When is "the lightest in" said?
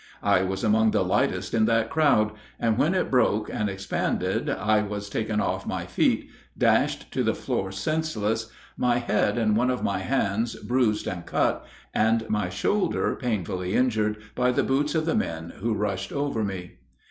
0.89-1.65